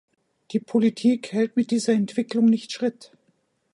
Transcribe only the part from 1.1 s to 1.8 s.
hält mit